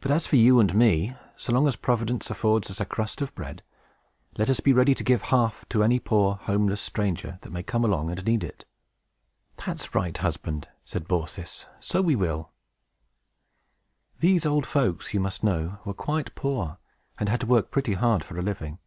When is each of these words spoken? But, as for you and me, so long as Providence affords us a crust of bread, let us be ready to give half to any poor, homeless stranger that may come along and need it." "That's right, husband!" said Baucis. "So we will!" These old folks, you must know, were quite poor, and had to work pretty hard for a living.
But, 0.00 0.10
as 0.10 0.26
for 0.26 0.36
you 0.36 0.58
and 0.58 0.74
me, 0.74 1.14
so 1.36 1.52
long 1.52 1.68
as 1.68 1.76
Providence 1.76 2.30
affords 2.30 2.70
us 2.70 2.80
a 2.80 2.86
crust 2.86 3.20
of 3.20 3.34
bread, 3.34 3.62
let 4.38 4.48
us 4.48 4.60
be 4.60 4.72
ready 4.72 4.94
to 4.94 5.04
give 5.04 5.20
half 5.28 5.66
to 5.68 5.82
any 5.84 5.98
poor, 6.00 6.36
homeless 6.36 6.80
stranger 6.80 7.36
that 7.42 7.50
may 7.52 7.62
come 7.62 7.84
along 7.84 8.10
and 8.10 8.24
need 8.24 8.42
it." 8.42 8.64
"That's 9.66 9.94
right, 9.94 10.16
husband!" 10.16 10.68
said 10.86 11.06
Baucis. 11.06 11.66
"So 11.78 12.00
we 12.00 12.16
will!" 12.16 12.52
These 14.20 14.46
old 14.46 14.64
folks, 14.64 15.12
you 15.12 15.20
must 15.20 15.44
know, 15.44 15.78
were 15.84 15.92
quite 15.92 16.34
poor, 16.34 16.78
and 17.18 17.28
had 17.28 17.40
to 17.42 17.46
work 17.46 17.70
pretty 17.70 17.92
hard 17.92 18.24
for 18.24 18.38
a 18.38 18.42
living. 18.42 18.78